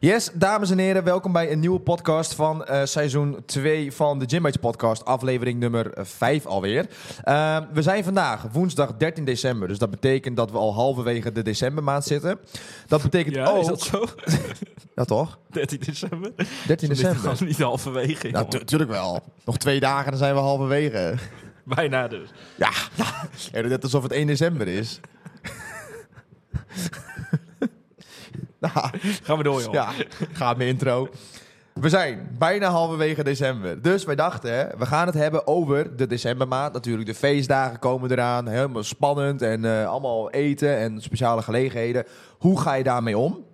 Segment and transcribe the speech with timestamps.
[0.00, 4.24] Yes, dames en heren, welkom bij een nieuwe podcast van eh, seizoen 2 van de
[4.28, 6.86] Gymbites podcast, aflevering nummer 5 alweer.
[7.24, 11.42] Uh, we zijn vandaag woensdag 13 december, dus dat betekent dat we al halverwege de
[11.42, 12.38] decembermaand zitten.
[12.86, 13.60] Dat betekent Ja, ook...
[13.60, 14.04] is dat zo?
[14.94, 15.38] Ja toch?
[15.50, 16.32] 13 december?
[16.66, 17.30] 13 december.
[17.30, 18.48] Niet, niet halverwege, Ja, jongen.
[18.48, 19.22] tu- tuurlijk wel.
[19.44, 21.14] Nog twee dagen, dan zijn we halverwege.
[21.64, 22.28] Bijna dus.
[22.56, 22.70] Ja,
[23.52, 25.00] ja net alsof het 1 december is.
[28.74, 28.90] Nou,
[29.22, 29.72] Gaan we door, joh.
[29.72, 29.90] Ja,
[30.32, 31.08] gaat mijn intro.
[31.72, 33.82] We zijn bijna halverwege december.
[33.82, 36.72] Dus wij dachten, hè, we gaan het hebben over de decembermaand.
[36.72, 38.48] Natuurlijk, de feestdagen komen eraan.
[38.48, 42.04] Helemaal spannend en eh, allemaal eten en speciale gelegenheden.
[42.38, 43.44] Hoe ga je daarmee om?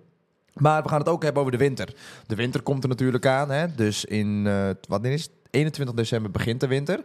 [0.52, 1.94] Maar we gaan het ook hebben over de winter.
[2.26, 3.50] De winter komt er natuurlijk aan.
[3.50, 3.74] Hè?
[3.74, 5.30] Dus in, eh wat is het?
[5.50, 7.00] 21 december begint de winter.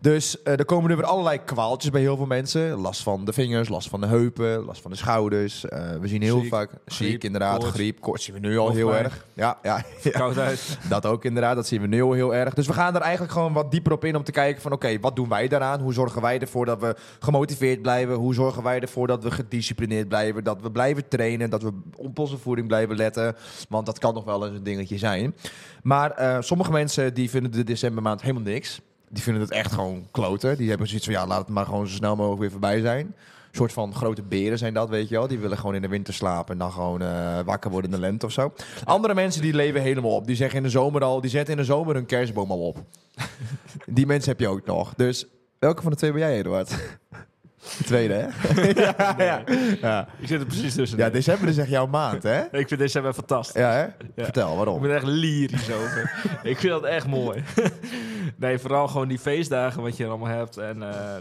[0.00, 2.80] Dus eh, er komen nu weer allerlei kwaaltjes bij heel veel mensen.
[2.80, 5.64] Last van de vingers, last van de heupen, last van de schouders.
[5.64, 7.74] Eh, we zien heel Ziek, vaak ziek, inderdaad, koorts.
[7.74, 8.00] griep.
[8.00, 9.26] Koorts zien we nu al heel erg.
[9.32, 9.84] Ja, ja,
[10.88, 11.56] dat ook inderdaad.
[11.56, 12.54] Dat zien we nu al heel erg.
[12.54, 14.72] Dus we gaan er eigenlijk gewoon wat dieper op in om te kijken van...
[14.72, 15.80] oké, wat doen wij daaraan?
[15.80, 18.14] Hoe zorgen wij ervoor dat we gemotiveerd blijven?
[18.14, 20.44] Hoe zorgen wij ervoor dat we gedisciplineerd blijven?
[20.44, 21.50] Dat we blijven trainen?
[21.50, 23.36] Dat we op onze voeding blijven letten?
[23.68, 25.34] Want dat kan nog wel eens een dingetje zijn.
[25.82, 28.80] Maar eh, sommige mensen die vinden de decembermaand helemaal niks.
[29.14, 30.56] Die vinden het echt gewoon kloten.
[30.56, 33.06] Die hebben zoiets van, ja, laat het maar gewoon zo snel mogelijk weer voorbij zijn.
[33.06, 35.26] Een soort van grote beren zijn dat, weet je wel.
[35.28, 38.02] Die willen gewoon in de winter slapen en dan gewoon eh, wakker worden in de
[38.02, 38.52] lente of zo.
[38.84, 40.26] Andere mensen die leven helemaal op.
[40.26, 42.82] Die zeggen in de zomer al, die zetten in de zomer hun kerstboom al op.
[43.86, 44.94] die mensen heb je ook nog.
[44.96, 45.26] Dus
[45.58, 46.68] welke van de twee ben jij, Eduard?
[47.78, 48.26] De tweede, hè?
[48.82, 49.42] ja, ja.
[49.80, 50.08] Ja.
[50.18, 50.98] Ik zit er precies tussen.
[50.98, 52.42] ja, december is echt jouw maand, hè?
[52.58, 53.60] Ik vind december fantastisch.
[53.60, 53.86] Ja, hè?
[54.24, 54.80] Vertel, Ik waarom?
[54.80, 56.12] ben er echt lyrisch over.
[56.42, 57.42] ik vind dat echt mooi.
[58.36, 60.56] nee, vooral gewoon die feestdagen wat je er allemaal hebt.
[60.56, 61.16] En eh,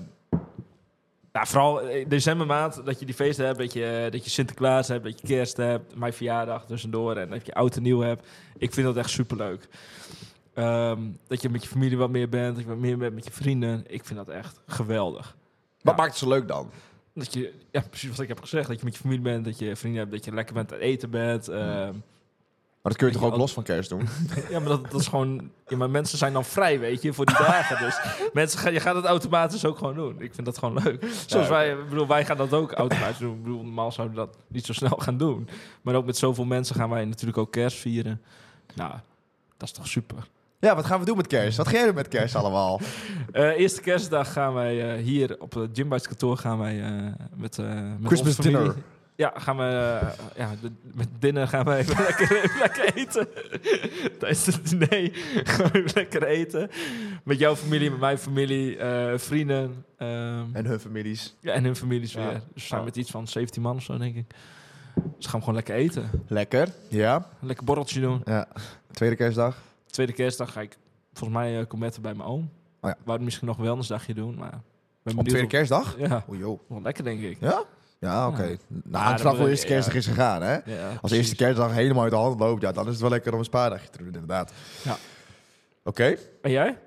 [1.31, 3.57] nou, vooral eh, decembermaand, dat je die feesten hebt.
[3.57, 5.95] Dat je, eh, dat je Sinterklaas hebt, dat je kerst hebt.
[5.95, 8.27] Mijn verjaardag tussendoor en dat je oud en nieuw hebt.
[8.57, 9.67] Ik vind dat echt superleuk.
[10.53, 12.55] Ehm, dat je met je familie wat meer bent.
[12.55, 13.83] Dat je wat meer bent met je vrienden.
[13.87, 15.35] Ik vind dat echt geweldig.
[15.81, 15.99] Wat Ja.
[16.01, 16.69] maakt het zo leuk dan?
[17.13, 18.67] Dat je, ja, precies wat ik heb gezegd.
[18.67, 20.77] Dat je met je familie bent, dat je vrienden hebt, dat je lekker bent aan
[20.77, 21.47] het eten bent.
[21.47, 21.93] ehm,
[22.83, 24.07] Maar dat kun je toch ook al- los van kerst doen?
[24.49, 25.49] Ja, maar dat, dat is gewoon...
[25.67, 27.85] Ja, maar mensen zijn dan vrij, weet je, voor die dagen.
[27.85, 27.99] Dus
[28.33, 30.21] mensen gaan, je gaat het automatisch ook gewoon doen.
[30.21, 31.05] Ik vind dat gewoon leuk.
[31.25, 33.33] Zoals wij, ik bedoel, wij gaan dat ook automatisch doen.
[33.35, 35.47] Ik bedoel, normaal zouden we dat niet zo snel gaan doen.
[35.81, 38.21] Maar ook met zoveel mensen gaan wij natuurlijk ook kerst vieren.
[38.75, 38.91] Nou,
[39.57, 40.27] dat is toch super.
[40.59, 41.57] Ja, wat gaan we doen met kerst?
[41.57, 42.79] Wat ga jij doen met kerst allemaal?
[43.31, 46.91] Eh, eerste kerstdag gaan wij eh, hier op het Gymbites kantoor gaan wij eh,
[47.35, 47.67] met, met
[48.03, 48.75] Christmas dinner.
[49.23, 50.07] Ja, gaan we eh,
[50.37, 53.27] ja, de- met dinner gaan wij even lekker, lekker eten.
[54.19, 55.09] Tijdens het diner
[55.43, 56.69] gaan we even lekker eten.
[57.23, 59.85] Met jouw familie, met mijn familie, eh, vrienden.
[59.97, 61.35] ehm, En hun families.
[61.39, 62.19] ja, en hun families Ja.
[62.19, 62.31] weer.
[62.33, 62.85] Dus we zijn Ja.
[62.85, 64.25] met iets van 17 man of zo, denk ik.
[65.17, 66.09] Dus gaan we gewoon lekker eten.
[66.27, 66.69] Lekker.
[66.89, 67.27] Ja.
[67.39, 68.21] Lekker borreltje doen.
[68.25, 68.47] ja.
[68.91, 69.57] Tweede kerstdag.
[69.85, 70.77] Tweede kerstdag ga ik
[71.13, 72.49] volgens mij uh, komen bij mijn oom.
[72.81, 72.97] Oh ja.
[73.03, 74.61] Wou misschien nog wel een dagje doen, maar...
[75.03, 75.95] Ben Op tweede kerstdag?
[75.97, 76.59] Ja, O joh.
[76.67, 77.37] wel lekker denk ik.
[77.39, 77.63] Ja?
[78.03, 78.43] Ja, oké.
[78.43, 78.55] Ja.
[78.67, 80.57] Nou, hangt dan vanaf hoe moet eerste kerstdag is gegaan, hè?
[81.01, 83.39] Als eerste kerstdag helemaal uit de hand loopt, ja, dan is het wel lekker om
[83.39, 84.51] een spaardagje te doen, inderdaad.
[84.83, 84.97] Ja.
[85.83, 86.15] Oké.
[86.41, 86.77] En jij?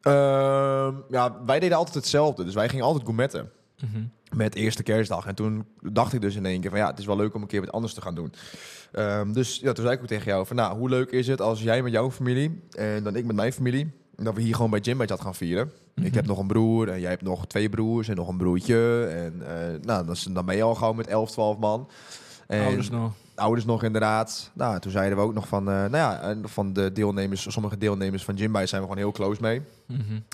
[0.00, 2.44] Ehm, ja, wij deden altijd hetzelfde.
[2.44, 3.50] Dus wij gingen altijd gourmetten
[3.82, 4.02] Mhm.
[4.36, 5.26] met eerste kerstdag.
[5.26, 7.42] En toen dacht ik dus in één keer van ja, het is wel leuk om
[7.42, 8.32] een keer wat anders te gaan doen.
[8.92, 11.40] Ehm, dus ja, toen zei ik ook tegen jou van nou, hoe leuk is het
[11.40, 13.92] als jij met jouw familie en dan ik met mijn familie,
[14.24, 15.72] dat we hier gewoon bij Jim dat gaan vieren.
[15.94, 16.14] Ik Mhm.
[16.14, 19.04] heb nog een broer en jij hebt nog twee broers en nog een broertje.
[19.06, 21.88] En eh, nou, dan, dan ben je al gewoon met 11, 12 man.
[22.50, 23.12] En Ouders nog.
[23.34, 24.50] ouders nog inderdaad.
[24.54, 27.78] Nou, toen zeiden we ook nog van, eh, nou ja, en van de deelnemers, sommige
[27.78, 29.62] deelnemers van Gym zijn we gewoon heel close mee.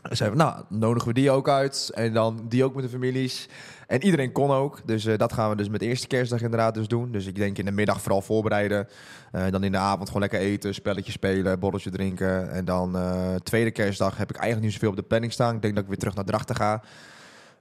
[0.03, 1.91] En zeiden we, nou, nodigen we die ook uit.
[1.94, 3.49] En dan die ook met de families.
[3.87, 4.81] En iedereen kon ook.
[4.84, 7.12] Dus eh, dat gaan we dus met de eerste kerstdag inderdaad dus doen.
[7.12, 8.88] Dus ik denk in de middag vooral voorbereiden.
[9.33, 12.50] Eh, dan in de avond gewoon lekker eten, spelletje spelen, borreltje drinken.
[12.53, 15.54] En dan eh, tweede kerstdag heb ik eigenlijk niet zoveel op de planning staan.
[15.54, 16.83] Ik denk dat ik weer terug naar Drachten ga.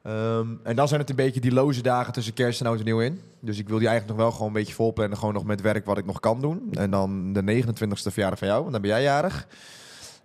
[0.05, 2.85] Ehm, en dan zijn het een beetje die loze dagen tussen kerst en oud en
[2.85, 3.21] nieuw in.
[3.39, 5.17] Dus ik wil die eigenlijk nog wel gewoon een beetje volplannen.
[5.17, 6.67] Gewoon nog met werk wat ik nog kan doen.
[6.71, 8.59] En dan de 29ste verjaardag van jou.
[8.59, 9.47] Want dan ben jij jarig.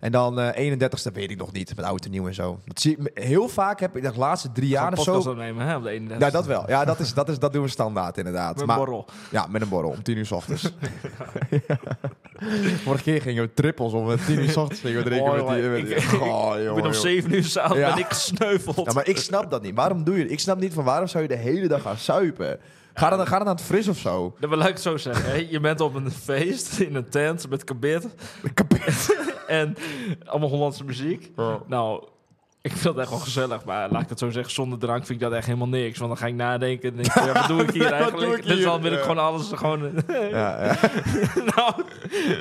[0.01, 1.75] En dan eh 31ste weet ik nog niet.
[1.75, 2.59] Met oud en nieuw en zo.
[2.65, 5.17] Dat zie ik, heel vaak heb ik de laatste drie jaar of zo...
[5.17, 6.27] opnemen, hè, op de 31.
[6.27, 6.63] Ja, dat wel.
[6.69, 8.55] Ja, dat, is, dat, is, dat doen we standaard inderdaad.
[8.55, 9.05] Met Maar- borrel.
[9.31, 10.71] ja, met een borrel om tien uur s ochtends.
[12.83, 15.61] Vorige keer gingen we trippels om tien uur s ochtends gingen we drinken Oh, met
[15.61, 15.69] die...
[15.69, 16.95] met- ik- oh, ik ben om jongen.
[16.95, 17.89] 7 uur s'avonds Ja.
[17.93, 18.85] ben ik gesneuveld.
[18.85, 19.75] Ja, maar ik snap dat niet.
[19.75, 20.31] Waarom doe je het?
[20.31, 22.59] Ik snap niet van waarom zou je de hele dag gaan suipen?
[22.93, 24.35] Ga dan, ga dan aan het fris of zo.
[24.39, 25.25] Dat wil ik het zo zeggen.
[25.31, 25.47] hè.
[25.49, 28.07] Je bent op een feest in een tent met kabit
[29.47, 29.75] en
[30.25, 31.31] allemaal Hollandse muziek.
[31.67, 32.03] Nou,
[32.61, 35.21] Ik vind dat echt wel gezellig, maar laat ik het zo zeggen, zonder drank vind
[35.21, 35.97] ik dat echt helemaal niks.
[35.97, 38.37] Want dan ga ik nadenken en denk ik, ja, wat doe ik hier Wat eigenlijk?
[38.37, 39.03] ik Dus dan wil ik Ja.
[39.03, 39.91] gewoon alles gewoon...
[40.31, 40.75] Ja, ja.
[41.55, 41.73] nou,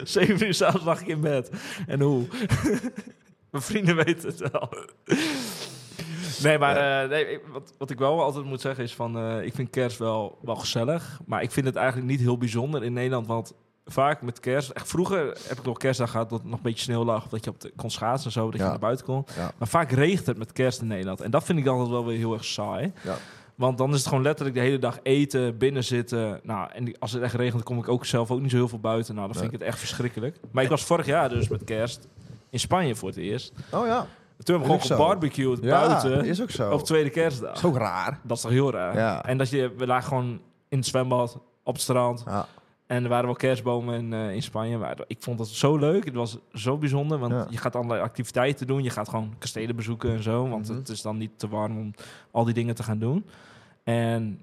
[0.05, 1.51] zeven uur s'avonds lag ik in bed.
[1.87, 2.27] En hoe?
[3.51, 4.69] Mijn vrienden weten het wel.
[6.43, 9.17] Nee, maar eh, nee, wat, wat ik wel altijd moet zeggen is van...
[9.19, 11.21] eh, ik vind kerst wel, wel gezellig.
[11.27, 13.27] Maar ik vind het eigenlijk niet heel bijzonder in Nederland.
[13.27, 13.53] Want
[13.87, 14.71] vaak met kerst...
[14.71, 17.25] Echt vroeger heb ik nog kerstdag gehad dat het nog een beetje sneeuw lag.
[17.25, 18.65] Of dat je op de, kon schaatsen en zo, dat Ja.
[18.65, 19.25] je naar buiten kon.
[19.37, 19.53] Ja.
[19.59, 21.21] Maar vaak regent het met kerst in Nederland.
[21.21, 22.93] En dat vind ik altijd wel weer heel erg saai.
[23.05, 23.17] Ja.
[23.55, 26.41] Want dan is het gewoon letterlijk de hele dag eten, binnen zitten.
[26.43, 28.79] Nou, en als het echt regent, kom ik ook zelf ook niet zo heel veel
[28.79, 29.15] buiten.
[29.15, 30.37] Nou, dan vind ik het echt verschrikkelijk.
[30.51, 32.09] Maar ik was vorig jaar dus met kerst
[32.51, 33.53] in Spanje voor het eerst.
[33.73, 34.07] Oh ja.
[34.45, 35.05] Toen hebben we gewoon zo.
[35.05, 36.71] gebarbecued Ja, buiten is ook zo.
[36.71, 37.55] op tweede kerstdag.
[37.57, 38.19] is ook raar.
[38.23, 38.97] Dat is toch heel raar.
[38.97, 39.25] Ja.
[39.25, 42.23] En dat je, we lagen gewoon in het zwembad, op het strand.
[42.27, 42.47] Ja.
[42.87, 44.79] En er waren wel kerstbomen in, eh, in Spanje.
[44.79, 46.05] Maar ik vond dat zo leuk.
[46.05, 47.19] Het was zo bijzonder.
[47.19, 47.47] Want Ja.
[47.51, 48.83] je gaat allerlei activiteiten doen.
[48.83, 50.49] Je gaat gewoon kastelen bezoeken en zo.
[50.49, 50.77] Want Mhm.
[50.79, 51.95] het is dan niet te warm om
[52.31, 53.25] al die dingen te gaan doen.
[53.85, 54.41] En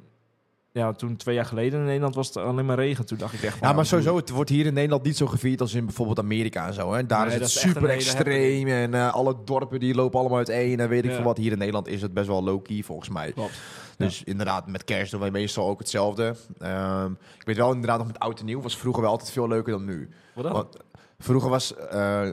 [0.78, 3.06] ja, toen twee jaar geleden in Nederland was het alleen maar regen.
[3.06, 3.68] Toen dacht ik echt van...
[3.68, 6.68] Ja, maar sowieso, het wordt hier in Nederland niet zo gevierd als in bijvoorbeeld Amerika
[6.68, 6.94] en zo.
[6.94, 7.06] Hè.
[7.06, 10.90] Daar Nee, is het super extreem en eh, alle dorpen die lopen allemaal uiteen en
[10.90, 11.16] weet ik Ja.
[11.16, 11.38] veel wat.
[11.38, 13.32] Hier in Nederland is het best wel low-key volgens mij.
[13.32, 13.60] Klopt.
[13.98, 16.36] Dus inderdaad, met kerst doen wij meestal ook hetzelfde.
[16.60, 19.48] Ehm, ik weet wel inderdaad nog met oud en nieuw was vroeger wel altijd veel
[19.48, 20.10] leuker dan nu.
[20.36, 20.54] Wat dan?
[20.54, 20.78] Want
[21.20, 22.30] vroeger was eh,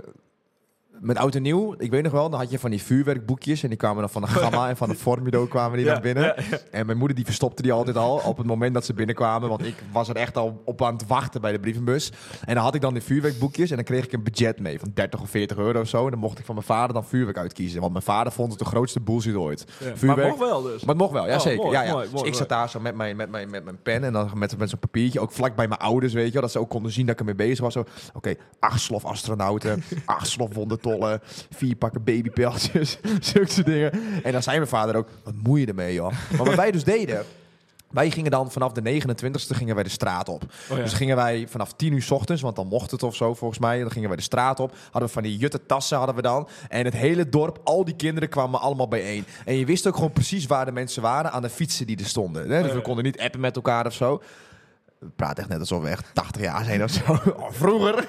[1.01, 3.69] met oud en nieuw, ik weet nog wel, dan had je van die vuurwerkboekjes en
[3.69, 6.23] die kwamen dan van de Gamma en van de Formido kwamen die Ja, dan binnen.
[6.23, 6.59] ja, ja.
[6.71, 9.49] En mijn moeder die verstopte die altijd al op het moment dat ze binnenkwamen.
[9.49, 12.13] Want ik was er echt al op aan het wachten bij de brievenbus.
[12.45, 13.71] En dan had ik dan die vuurwerkboekjes.
[13.71, 16.05] En dan kreeg ik een budget mee van 30 of 40 euro of zo.
[16.05, 17.81] En dan mocht ik van mijn vader dan vuurwerk uitkiezen.
[17.81, 19.65] Want mijn vader vond het de grootste bullshit ooit.
[19.85, 20.29] Maar Vuurwerk.
[20.29, 20.81] mocht wel dus.
[20.81, 21.63] Maar het mocht wel, ja Oh, zeker.
[21.65, 21.93] mooi, ja, ja.
[21.93, 24.31] mooi, dus ik zat daar zo met mijn, met mijn, met mijn pen en dan
[24.35, 25.21] met, met zo'n papiertje.
[25.21, 26.43] Ook vlak bij mijn ouders, weet je wel.
[26.43, 27.73] Dat ze ook konden zien dat ik ermee bezig was.
[27.73, 30.51] Zo, Oké, acht slof astronauten, acht slof
[30.85, 31.21] wondertollen,
[31.51, 32.99] vier pakken babypeltjes.
[33.33, 33.93] Zulke dingen.
[34.23, 36.13] En dan zei mijn vader ook, wat moet je ermee, joh?
[36.37, 37.25] Maar wat wij dus deden...
[37.91, 40.43] Wij gingen dan vanaf de 29e gingen wij de straat op.
[40.71, 40.83] Oh, ja.
[40.83, 43.61] Dus gingen wij vanaf 10 uur 's ochtends, want dan mocht het of zo volgens
[43.61, 43.81] mij.
[43.81, 44.75] Dan gingen wij de straat op.
[44.85, 46.49] Hadden we van die jutte tassen hadden we dan.
[46.69, 49.25] En het hele dorp, al die kinderen kwamen allemaal bijeen.
[49.45, 52.05] En je wist ook gewoon precies waar de mensen waren aan de fietsen die er
[52.07, 52.51] stonden.
[52.51, 52.63] Hè?
[52.63, 52.83] Dus we Ja.
[52.83, 54.23] konden niet appen met elkaar of zo.
[54.99, 57.03] We praten echt net alsof we echt 80 jaar zijn of zo.
[57.37, 58.09] Oh, vroeger.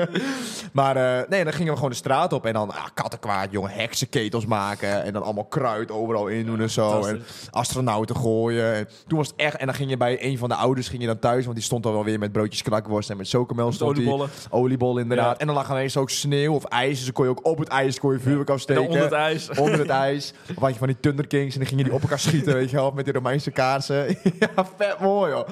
[0.72, 2.46] maar eh, nee, dan gingen we gewoon de straat op.
[2.46, 5.02] En dan ah, kattenkwaad, jongen, heksenketels maken.
[5.02, 7.04] En dan allemaal kruid overal in doen en zo.
[7.04, 8.74] En astronauten gooien.
[8.74, 9.56] En toen was het echt...
[9.56, 11.44] En dan ging je bij een van de ouders ging je dan thuis.
[11.44, 13.70] Want die stond dan wel weer met broodjes knakworst en met chocomel.
[13.70, 13.82] Die.
[13.82, 14.28] oliebollen.
[14.50, 15.32] Oliebol inderdaad.
[15.34, 15.38] Ja.
[15.38, 16.96] En dan lag ineens ook sneeuw of ijs.
[16.96, 18.82] Dus dan kon je ook op het ijs kon je vuurwerk En afsteken.
[18.82, 19.50] onder het ijs.
[19.58, 20.32] Onder het ijs.
[20.54, 22.70] Of had je van die Thunder Kings en dan gingen die op elkaar schieten, weet
[22.70, 24.06] je wel, met die Romeinse kaarsen.
[24.38, 25.48] ja, vet mooi, joh.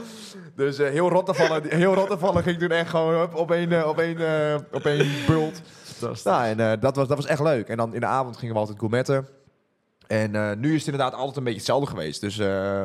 [0.61, 3.99] Dus eh, heel Rottervallen, heel Rottervallen ging toen echt gewoon op, op één, eh, op
[3.99, 5.63] één, eh, op één bult.
[6.25, 7.69] Nou, en dat, was, dat was echt leuk.
[7.69, 9.29] En dan in de avond gingen we altijd gourmetten.
[10.07, 12.21] En nu is het inderdaad altijd een beetje hetzelfde geweest.
[12.21, 12.41] Dus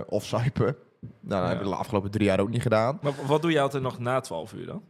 [0.08, 0.66] of zuipen.
[0.66, 0.76] Nou,
[1.22, 1.48] dat Ja.
[1.48, 3.00] hebben we de afgelopen drie jaar ook niet gedaan.
[3.02, 4.82] Maar wat doe je altijd nog na 12 uur dan?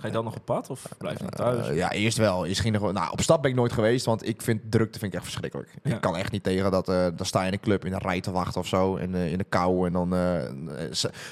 [0.00, 1.68] Ga je dan nog op pad of blijf je nog thuis?
[1.68, 2.46] Eh, ja, eerst wel.
[2.46, 5.12] Eerst ging er nou, op stap ben ik nooit geweest, want ik vind drukte vind
[5.12, 5.74] ik echt verschrikkelijk.
[5.82, 5.94] Ja.
[5.94, 6.88] Ik kan echt niet tegen dat.
[6.88, 9.12] eh dan sta je in een club in een rij te wachten of zo, in,
[9.12, 9.86] de- in de kou.
[9.86, 10.42] En dan eh,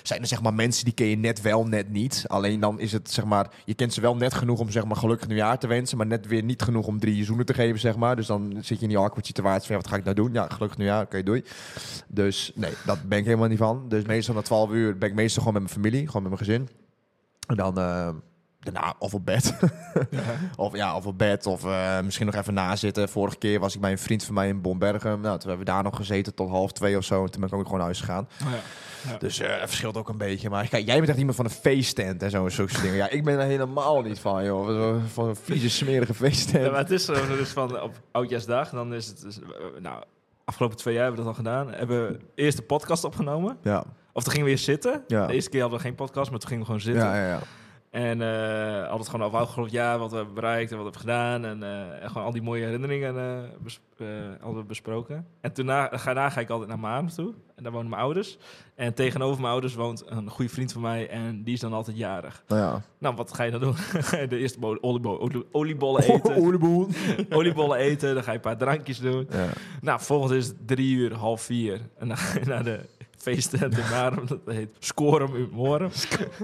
[0.02, 2.24] zijn er zeg maar mensen die ken je net wel, net niet.
[2.26, 4.96] Alleen dan is het zeg maar, je kent ze wel net genoeg om zeg maar
[4.96, 7.96] gelukkig nieuwjaar te wensen, maar net weer niet genoeg om drie zoenen te geven, zeg
[7.96, 8.16] maar.
[8.16, 10.32] Dus dan zit je in die awkward situatie van, ja, wat ga ik nou doen?
[10.32, 11.44] Ja, gelukkig nieuwjaar, oké, doei.
[12.08, 13.84] Dus nee, dat ben ik helemaal niet van.
[13.88, 16.44] Dus meestal na 12 uur ben ik meestal gewoon met mijn familie, gewoon met mijn
[16.44, 16.68] gezin.
[17.46, 18.08] En dan eh,
[18.62, 19.54] daarna of op bed.
[20.56, 21.46] Of ja, of op bed.
[21.46, 23.08] Of eh, misschien nog even nazitten.
[23.08, 25.20] Vorige keer was ik bij een vriend van mij in Bombergen.
[25.20, 27.24] Nou, toen hebben we daar nog gezeten tot half twee of zo.
[27.24, 28.28] En toen ben ik ook gewoon naar huis gegaan.
[28.44, 28.50] Oh,
[29.10, 29.18] ja.
[29.18, 30.50] Dus dat verschilt ook een beetje.
[30.50, 32.48] Maar kijk, jij bent echt iemand van een feesttent en zo.
[32.48, 32.96] Zulke soort dingen.
[32.96, 34.96] Ja, ik ben er helemaal niet van, joh.
[35.12, 36.70] Van een vieze, smerige feesttent.
[36.70, 39.46] Maar het is zo, dus van op Oudjaarsdag, dan is het, dus, eh,
[39.80, 40.02] nou,
[40.44, 41.72] afgelopen twee jaar hebben we dat al gedaan.
[41.72, 43.56] Hebben we eerst de podcast opgenomen.
[43.62, 45.04] Ja, Of toen gingen we weer zitten.
[45.06, 45.26] Ja.
[45.26, 47.04] De eerste keer hadden we geen podcast, maar toen gingen we gewoon zitten.
[47.04, 47.28] ja, ja.
[47.28, 47.40] ja.
[47.92, 48.20] En
[48.80, 51.44] hadden het gewoon over afgelopen jaar, wat we hebben bereikt en wat we hebben gedaan.
[51.44, 53.14] En, eh, en gewoon al die mooie herinneringen
[53.62, 54.06] bes- eh,
[54.40, 55.26] hadden we besproken.
[55.40, 57.34] En daarna, daarna ga ik altijd naar mijn toe.
[57.54, 58.38] En daar wonen mijn ouders.
[58.74, 61.08] En tegenover mijn ouders woont een goede vriend van mij.
[61.08, 62.42] En die is dan altijd jarig.
[62.48, 62.82] Nou ja.
[62.98, 63.74] Nou, wat ga je dan doen?
[64.28, 66.36] De eerste bo- oliebo- olie- oliebollen eten.
[66.36, 66.88] Olieboel.
[67.30, 69.26] oliebollen eten, dan ga je een paar drankjes doen.
[69.30, 69.48] Ja.
[69.80, 71.80] Nou, volgens is het drie uur, half vier.
[71.98, 72.80] En dan ga je naar de
[73.22, 74.26] feesttent in Marum.
[74.44, 75.90] Dat heet Scorum uit Morum.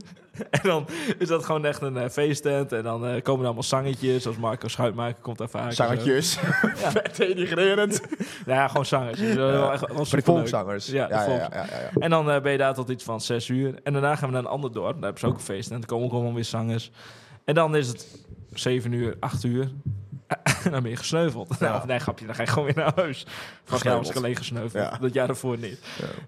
[0.50, 0.86] en dan
[1.18, 2.72] is dat gewoon echt een eh, feesttent.
[2.72, 4.22] En dan eh, komen er allemaal zangetjes.
[4.22, 5.72] Zoals Marco Schuitmaker komt daar vaak.
[5.72, 6.38] Zangertjes.
[6.74, 8.00] Vet denigrerend.
[8.46, 8.84] Ja, gewoon
[9.30, 9.82] eh, wel echt-.
[10.86, 11.90] Ja, ja, ja, ja, ja, ja.
[11.98, 13.74] En dan eh, ben je daar tot iets van zes uur.
[13.82, 14.94] En daarna gaan we naar een ander dorp.
[14.94, 15.70] Daar hebben ze ook een feest.
[15.70, 16.90] En dan komen ook allemaal weer zangers.
[17.44, 19.70] En dan is het zeven uur, acht uur.
[20.70, 21.56] dan ben je gesneuveld.
[21.58, 21.70] Ja.
[21.70, 23.26] Nou, nee, grapje, dan ga je gewoon weer naar huis.
[23.64, 25.80] Vorig jaar was ik alleen gesneuveld, dat jaar ervoor niet.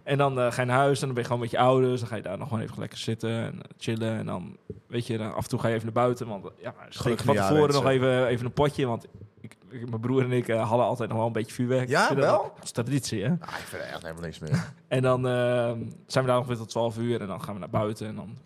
[0.02, 2.00] En dan eh, ga je naar huis en dan ben je gewoon met je ouders.
[2.00, 4.18] Dan ga je daar nog gewoon even lekker zitten en eh, chillen.
[4.18, 4.56] En dan,
[4.86, 6.26] weet je, dan af en toe ga je even naar buiten.
[6.28, 8.86] Want eh, ja, steek Gelukkig van tevoren nog even, even een potje.
[8.86, 9.06] Want
[9.40, 11.88] ik, ik- mijn broer en ik eh, hadden altijd nog wel een beetje vuurwerk.
[11.88, 12.52] Ja, dat- wel?
[12.54, 13.28] Dat is traditie, hè?
[13.28, 14.64] Ah, ik vind echt helemaal niks meer.
[14.88, 15.32] En dan eh,
[16.06, 17.20] zijn we daar nog weer tot 12 uur.
[17.20, 18.06] En dan gaan we naar buiten.
[18.06, 18.36] En dan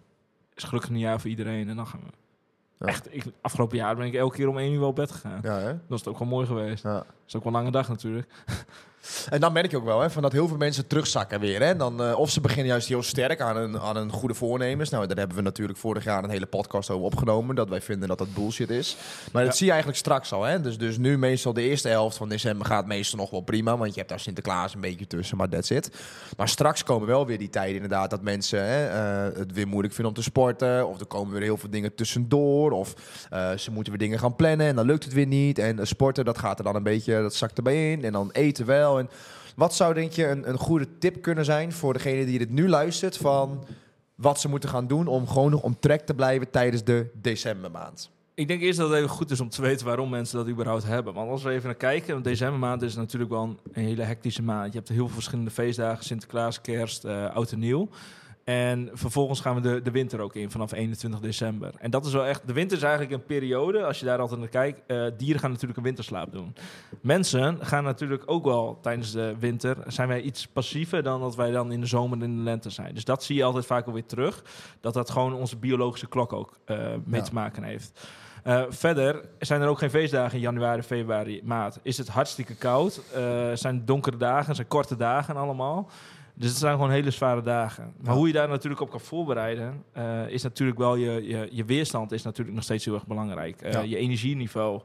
[0.55, 1.69] is gelukkig nieuwjaar voor iedereen.
[1.69, 2.11] En dan gaan we...
[2.87, 5.39] Echt, ik, afgelopen jaar ben ik elke keer om één uur wel op bed gegaan.
[5.43, 5.67] Ja, hè?
[5.67, 6.83] Dat is het ook wel mooi geweest.
[6.83, 6.95] Ja.
[6.95, 8.33] Dat is ook wel een lange dag natuurlijk.
[9.29, 11.63] En dan merk je ook wel hè, van dat heel veel mensen terugzakken weer.
[11.63, 11.77] Hè?
[11.77, 14.91] Dan, eh, of ze beginnen juist heel sterk aan een, aan een goede voornemens.
[14.91, 17.55] Nou, daar hebben we natuurlijk vorig jaar een hele podcast over opgenomen.
[17.55, 18.97] Dat wij vinden dat dat bullshit is.
[19.33, 19.57] Maar dat Ja.
[19.57, 20.43] zie je eigenlijk straks al.
[20.43, 20.61] Hè?
[20.61, 23.77] Dus, dus nu meestal de eerste helft van december gaat meestal nog wel prima.
[23.77, 25.91] Want je hebt daar Sinterklaas een beetje tussen, maar that's it.
[26.37, 29.95] Maar straks komen wel weer die tijden inderdaad dat mensen hè, eh, het weer moeilijk
[29.95, 30.89] vinden om te sporten.
[30.89, 32.71] Of er komen weer heel veel dingen tussendoor.
[32.71, 32.95] Of
[33.31, 35.59] eh, ze moeten weer dingen gaan plannen en dan lukt het weer niet.
[35.59, 38.05] En sporten, dat gaat er dan een beetje, dat zakt erbij in.
[38.05, 38.94] En dan eten wel.
[39.57, 42.69] Wat zou denk je een, een goede tip kunnen zijn voor degene die dit nu
[42.69, 43.65] luistert van
[44.15, 48.11] wat ze moeten gaan doen om gewoon nog om track te blijven tijdens de decembermaand?
[48.35, 51.15] Ik denk eerst dat het goed is om te weten waarom mensen dat überhaupt hebben.
[51.15, 54.43] Want als we even naar kijken, want decembermaand is natuurlijk wel een, een hele hectische
[54.43, 54.73] maand.
[54.73, 57.89] Je hebt heel veel verschillende feestdagen, Sinterklaas, Kerst, eh, Oud en Nieuw.
[58.45, 61.73] En vervolgens gaan we de, de winter ook in vanaf 21 december.
[61.79, 62.47] En dat is wel echt.
[62.47, 64.81] De winter is eigenlijk een periode, als je daar altijd naar kijkt.
[64.87, 66.55] eh, dieren gaan natuurlijk een winterslaap doen.
[67.01, 69.77] Mensen gaan natuurlijk ook wel tijdens de winter.
[69.87, 72.71] zijn wij iets passiever dan dat wij dan in de zomer en in de lente
[72.71, 72.95] zijn.
[72.95, 74.45] Dus dat zie je altijd vaak alweer terug.
[74.81, 77.27] Dat dat gewoon onze biologische klok ook eh, mee Ja.
[77.27, 78.09] te maken heeft.
[78.43, 81.79] Eh, verder zijn er ook geen feestdagen in januari, februari, maart.
[81.83, 83.01] Is het hartstikke koud.
[83.55, 85.91] zijn donkere dagen, zijn korte dagen allemaal.
[86.37, 87.93] Dus het zijn gewoon hele zware dagen.
[88.01, 88.19] Maar Ja.
[88.19, 92.13] hoe je daar natuurlijk op kan voorbereiden, eh, is natuurlijk wel je, je, je weerstand
[92.13, 93.63] is natuurlijk nog steeds heel erg belangrijk.
[93.63, 93.81] Eh, Ja.
[93.81, 94.81] Je energieniveau.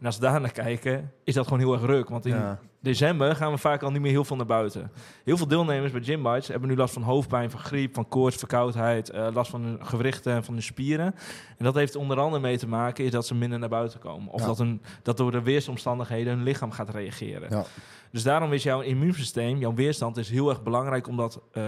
[0.00, 2.08] En als we daar naar kijken, is dat gewoon heel erg ruk.
[2.08, 2.58] Want in Ja.
[2.84, 4.90] December gaan we vaak al niet meer heel veel naar buiten.
[5.24, 8.36] Heel veel deelnemers bij Gym Bites hebben nu last van hoofdpijn, van griep, van koorts,
[8.36, 11.14] verkoudheid, eh, last van hun gewrichten en van hun spieren.
[11.58, 14.32] En dat heeft onder andere mee te maken is dat ze minder naar buiten komen.
[14.32, 14.46] Of Ja.
[14.46, 17.48] dat, een, dat door de weersomstandigheden hun lichaam gaat reageren.
[17.50, 17.64] Ja.
[18.10, 21.62] Dus daarom is jouw immuunsysteem, jouw weerstand is heel erg belangrijk om dat eh,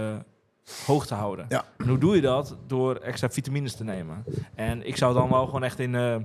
[0.86, 1.46] hoog te houden.
[1.48, 1.64] Ja.
[1.78, 2.56] En hoe doe je dat?
[2.66, 4.24] Door extra vitamines te nemen.
[4.54, 6.16] En ik zou dan wel gewoon echt in eh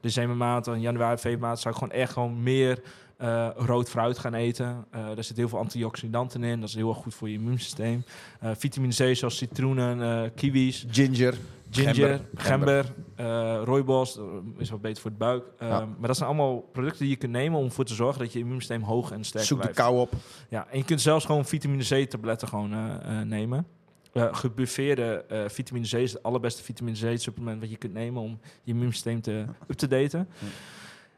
[0.00, 2.78] decembermaand, en januari, februari, zou ik gewoon echt gewoon meer
[3.24, 4.84] eh, rood fruit gaan eten.
[4.90, 6.60] Eh daar zit heel veel antioxidanten in.
[6.60, 8.04] Dat is heel erg goed voor je immuunsysteem.
[8.40, 11.34] Eh vitamine C zoals citroenen, kiwis, Ginger.
[11.70, 12.84] ginger, Gember.
[13.16, 14.18] gember, rooibos.
[14.58, 15.44] is wat beter voor de buik.
[15.60, 15.88] Ja.
[15.98, 18.38] Maar dat zijn allemaal producten die je kunt nemen om ervoor te zorgen dat je
[18.38, 19.80] immuunsysteem hoog en sterk Zoek de blijft.
[19.80, 20.12] kou op.
[20.48, 23.66] Ja, en je kunt zelfs gewoon vitamine C-tabletten gewoon eh, eh, nemen.
[24.14, 29.20] Gebuffeerde vitamine C is het allerbeste vitamine C-supplement wat je kunt nemen om je immuunsysteem
[29.20, 30.28] te up-te-daten.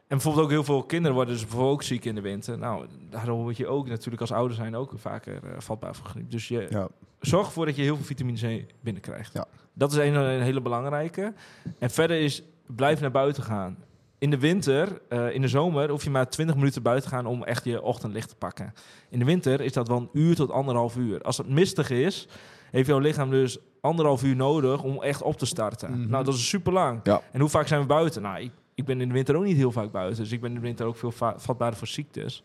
[0.08, 2.58] En bijvoorbeeld ook heel veel kinderen worden dus bijvoorbeeld ook ziek in de winter.
[2.58, 6.30] Nou, daardoor word je ook natuurlijk als ouder zijn ook vaker eh, vatbaar voor griep.
[6.30, 6.88] Dus je Ja.
[7.20, 9.32] zorg ervoor dat je heel veel vitamine C binnenkrijgt.
[9.32, 9.44] Ja.
[9.72, 11.32] Dat is een, een hele belangrijke.
[11.78, 13.76] En verder is blijf naar buiten gaan.
[14.18, 17.26] In de winter, eh, in de zomer, hoef je maar 20 minuten buiten te gaan
[17.26, 18.74] om echt je ochtendlicht te pakken.
[19.08, 21.22] In de winter is dat wel een uur tot anderhalf uur.
[21.22, 22.28] Als het mistig is,
[22.70, 25.90] heeft jouw lichaam dus anderhalf uur nodig om echt op te starten.
[26.00, 26.10] Mhm.
[26.10, 27.00] Nou, dat is super lang.
[27.02, 27.20] Ja.
[27.32, 28.22] En hoe vaak zijn we buiten?
[28.22, 30.22] Nou, ik, ik ben in de winter ook niet heel vaak buiten.
[30.22, 32.42] Dus ik ben in de winter ook veel va- vatbaarder voor ziektes.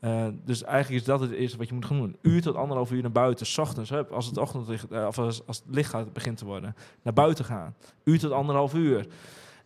[0.00, 2.16] Eh, dus eigenlijk is dat het eerste wat je moet gaan doen.
[2.22, 3.46] Een uur tot anderhalf uur naar buiten.
[3.46, 6.44] 's ochtends, hup, als het ochtendlicht, eh, of als, als het licht gaat, begint te
[6.44, 6.74] worden.
[7.02, 7.74] Naar buiten gaan.
[8.04, 9.06] Uur tot anderhalf uur.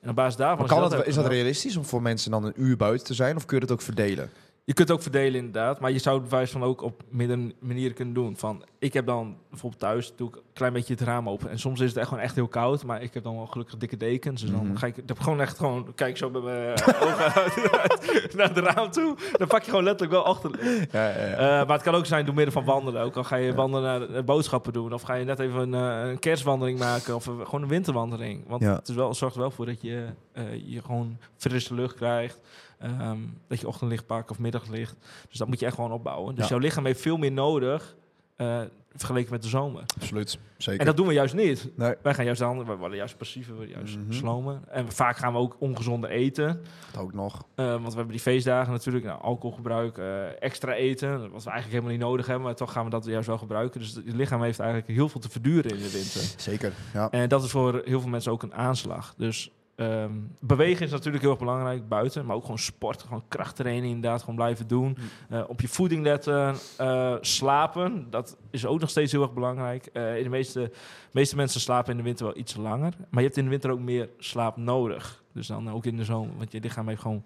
[0.00, 0.66] En op basis daarvan...
[0.66, 3.36] Kan het, hebt is dat realistisch om voor mensen dan een uur buiten te zijn?
[3.36, 4.30] Of kun je dat ook verdelen?
[4.64, 7.54] Je kunt het ook verdelen inderdaad, maar je zou het bewijs van ook op meerdere
[7.60, 8.36] manieren kunnen doen.
[8.36, 11.50] Van, ik heb dan bijvoorbeeld thuis, doe ik een klein beetje het raam open.
[11.50, 13.76] En soms is het echt gewoon echt heel koud, maar ik heb dan wel gelukkig
[13.76, 14.40] dikke dekens.
[14.40, 14.76] Dus dan Mhm.
[14.76, 18.58] ga ik, heb gewoon echt gewoon, kijk zo met mijn eh, ogen uit, naar het
[18.58, 19.16] raam toe.
[19.32, 20.92] Dan pak je gewoon letterlijk wel achterlicht.
[20.92, 23.02] Ja, ja, Eh, maar het kan ook zijn door middel van wandelen.
[23.02, 24.92] Ook al ga je wandelen naar de boodschappen doen.
[24.92, 27.14] Of ga je net even een, eh, een kerstwandeling maken.
[27.14, 28.48] Of gewoon een winterwandeling.
[28.48, 28.74] Want Ja.
[28.74, 32.40] het, is wel, het zorgt wel voor dat je, eh, je gewoon frisse lucht krijgt.
[32.82, 34.96] Ehm, dat je ochtendlicht pakt of middaglicht.
[35.28, 36.34] Dus dat moet je echt gewoon opbouwen.
[36.34, 36.50] Dus Ja.
[36.50, 37.94] jouw lichaam heeft veel meer nodig.
[38.36, 38.60] eh,
[38.94, 39.82] vergeleken met de zomer.
[40.00, 40.38] absoluut.
[40.56, 40.80] Zeker.
[40.80, 41.70] En dat doen we juist niet.
[41.76, 44.12] nee, Wij gaan juist dan, we worden juist passiever, we worden juist Mhm.
[44.12, 44.62] slomen.
[44.68, 46.62] En vaak gaan we ook ongezonder eten.
[46.92, 47.44] dat ook nog.
[47.54, 51.66] Eh, want we hebben die feestdagen natuurlijk, nou, alcoholgebruik, eh, extra eten, wat we eigenlijk
[51.70, 53.80] helemaal niet nodig hebben, maar toch gaan we dat juist wel gebruiken.
[53.80, 56.20] Dus het lichaam heeft eigenlijk heel veel te verduren in de winter.
[56.36, 56.72] Zeker.
[56.92, 57.10] Ja.
[57.10, 59.14] En dat is voor heel veel mensen ook een aanslag.
[59.16, 59.50] Dus
[59.90, 64.20] ehm, bewegen is natuurlijk heel erg belangrijk buiten, maar ook gewoon sport, gewoon krachttraining inderdaad,
[64.20, 64.96] gewoon blijven doen.
[65.28, 69.86] Eh, op je voeding letten, eh, slapen, dat is ook nog steeds heel erg belangrijk.
[69.86, 70.70] Eh, in de meeste,
[71.12, 73.70] meeste mensen slapen in de winter wel iets langer, maar je hebt in de winter
[73.70, 75.22] ook meer slaap nodig.
[75.32, 77.24] Dus dan ook in de zomer, want je lichaam heeft gewoon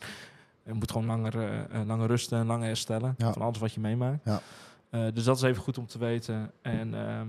[0.64, 3.32] je moet gewoon langer, langer rusten en langer herstellen Ja.
[3.32, 4.20] van alles wat je meemaakt.
[4.25, 4.40] Ja.
[4.96, 6.50] Eh, dus dat is even goed om te weten.
[6.62, 7.26] En ehm,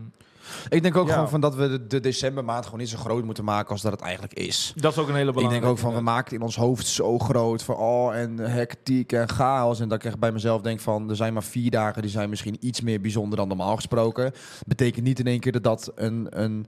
[0.69, 1.13] Ik denk ook Ja.
[1.13, 3.91] gewoon van dat we de, de decembermaand gewoon niet zo groot moeten maken als dat
[3.91, 4.73] het eigenlijk is.
[4.75, 5.65] dat is ook een hele Ik belangrijke.
[5.67, 9.11] denk ook van, we maken het in ons hoofd zo groot van oh, en hectiek
[9.11, 9.79] en chaos.
[9.79, 12.29] En dat ik echt bij mezelf denk van, er zijn maar vier dagen die zijn
[12.29, 14.31] misschien iets meer bijzonder dan normaal gesproken.
[14.67, 16.67] Betekent niet in één keer dat dat een, een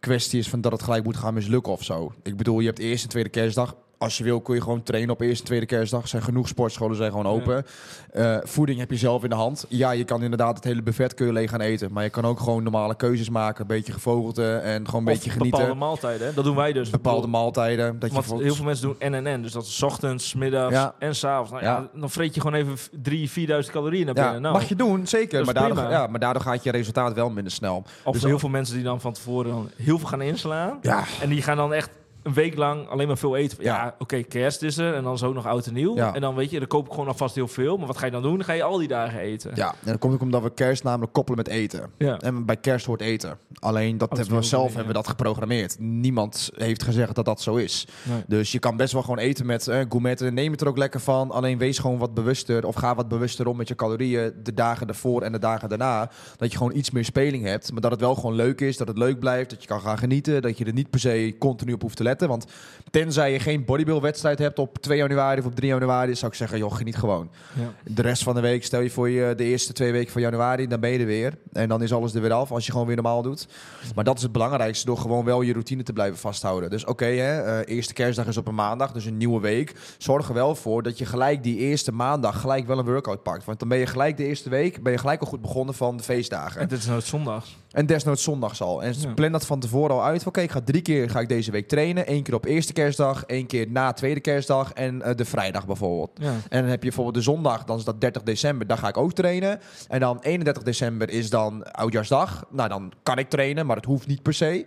[0.00, 2.12] kwestie is van dat het gelijk moet gaan mislukken of zo.
[2.22, 3.74] Ik bedoel, je hebt eerste en tweede kerstdag.
[3.98, 6.02] Als je wil kun je gewoon trainen op eerste en tweede kerstdag.
[6.02, 7.64] Er zijn genoeg sportscholen zijn gewoon open.
[8.12, 9.64] Eh, voeding heb je zelf in de hand.
[9.68, 11.92] Ja, je kan inderdaad het hele buffet kun je leeg gaan eten.
[11.92, 13.60] Maar je kan ook gewoon normale keuzes maken.
[13.60, 15.58] Een beetje gevogelte en gewoon een Of beetje genieten.
[15.58, 16.26] bepaalde maaltijden.
[16.26, 16.34] Hè?
[16.34, 16.90] Dat doen wij dus.
[16.90, 17.84] Bepaalde maaltijden.
[17.84, 19.42] Dat je Want bijvoorbeeld- heel veel mensen doen NNN.
[19.42, 20.94] Dus dat is 's ochtends, middags Ja.
[20.98, 21.50] en s'avonds.
[21.50, 21.88] Nou, ja.
[21.94, 24.42] Dan vreet je gewoon even 3.000, 4.000 calorieën naar binnen.
[24.42, 25.44] Nou, mag je doen, zeker.
[25.44, 27.84] Maar daardoor, ja, maar daardoor gaat je resultaat wel minder snel.
[28.04, 30.78] Of dus heel veel mensen die dan van tevoren dan heel veel gaan inslaan.
[31.20, 31.90] En die gaan dan echt
[32.28, 33.58] een week lang alleen maar veel eten.
[33.60, 33.94] Ja, Ja.
[33.98, 35.96] oké, kerst is er en dan zo nog oud en nieuw.
[35.96, 36.14] Ja.
[36.14, 37.76] En dan weet je, dan koop ik gewoon alvast heel veel.
[37.76, 38.36] Maar wat ga je dan doen?
[38.36, 39.50] Dan ga je al die dagen eten.
[39.54, 39.68] ja.
[39.70, 41.90] En dat komt ook omdat we kerst namelijk koppelen met eten.
[41.98, 42.18] Ja.
[42.18, 43.38] En bij kerst hoort eten.
[43.58, 45.76] Alleen dat Oh, hebben we zelf hebben we dat geprogrammeerd.
[45.78, 47.86] Niemand heeft gezegd dat dat zo is.
[48.02, 48.22] Nee.
[48.26, 50.34] Dus je kan best wel gewoon eten met eh, gourmetten.
[50.34, 51.30] Neem het er ook lekker van.
[51.30, 52.66] Alleen wees gewoon wat bewuster.
[52.66, 54.32] Of ga wat bewuster om met je calorieën.
[54.42, 56.10] De dagen ervoor en de dagen daarna.
[56.36, 57.72] Dat je gewoon iets meer speling hebt.
[57.72, 58.76] Maar dat het wel gewoon leuk is.
[58.76, 59.50] Dat het leuk blijft.
[59.50, 60.42] Dat je kan gaan genieten.
[60.42, 62.17] Dat je er niet per se continu op hoeft te letten.
[62.26, 62.46] Want
[62.90, 66.14] tenzij je geen bodybuildwedstrijd hebt op 2 januari of op 3 januari.
[66.14, 67.30] Zou ik zeggen, joh, geniet gewoon.
[67.54, 67.92] Ja.
[67.92, 70.66] De rest van de week, stel je voor je de eerste twee weken van januari,
[70.66, 71.38] dan ben je er weer.
[71.52, 73.46] En dan is alles er weer af als je gewoon weer normaal doet.
[73.94, 76.70] Maar dat is het belangrijkste, door gewoon wel je routine te blijven vasthouden.
[76.70, 79.74] Dus oké, eh, eerste kerstdag is op een maandag, dus een nieuwe week.
[79.98, 83.44] Zorg er wel voor dat je gelijk die eerste maandag gelijk wel een workout pakt.
[83.44, 85.96] Want dan ben je gelijk de eerste week, ben je gelijk al goed begonnen van
[85.96, 86.60] de feestdagen.
[86.60, 87.56] En dit is nou het zondags.
[87.68, 88.82] En desnoods zondags al.
[88.82, 89.12] En Ja.
[89.14, 90.26] plan dat van tevoren al uit.
[90.26, 92.12] Oké, ik ga drie keer ga ik deze week trainen.
[92.12, 96.10] Eén keer op eerste kerstdag, één keer na tweede kerstdag en eh, de vrijdag bijvoorbeeld.
[96.14, 96.30] Ja.
[96.48, 98.96] En dan heb je bijvoorbeeld de zondag, dan is dat 30 december, daar ga ik
[98.96, 99.60] ook trainen.
[99.88, 102.44] En dan 31 december is dan Oudjaarsdag.
[102.50, 104.66] Nou, dan kan ik trainen, maar het hoeft niet per se.